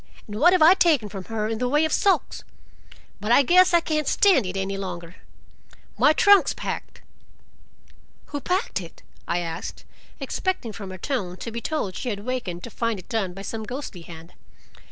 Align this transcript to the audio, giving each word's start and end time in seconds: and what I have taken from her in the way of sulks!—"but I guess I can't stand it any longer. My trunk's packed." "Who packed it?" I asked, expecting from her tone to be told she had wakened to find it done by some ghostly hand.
and 0.25 0.37
what 0.39 0.51
I 0.51 0.67
have 0.67 0.79
taken 0.79 1.09
from 1.09 1.25
her 1.25 1.47
in 1.47 1.59
the 1.59 1.69
way 1.69 1.85
of 1.85 1.93
sulks!—"but 1.93 3.31
I 3.31 3.43
guess 3.43 3.71
I 3.71 3.81
can't 3.81 4.07
stand 4.07 4.47
it 4.47 4.57
any 4.57 4.75
longer. 4.75 5.17
My 5.95 6.11
trunk's 6.11 6.55
packed." 6.55 7.01
"Who 8.33 8.41
packed 8.41 8.81
it?" 8.81 9.03
I 9.27 9.37
asked, 9.41 9.85
expecting 10.19 10.73
from 10.73 10.89
her 10.89 10.97
tone 10.97 11.37
to 11.37 11.51
be 11.51 11.61
told 11.61 11.95
she 11.95 12.09
had 12.09 12.21
wakened 12.25 12.63
to 12.63 12.71
find 12.71 12.97
it 12.97 13.09
done 13.09 13.35
by 13.35 13.43
some 13.43 13.61
ghostly 13.61 14.01
hand. 14.01 14.33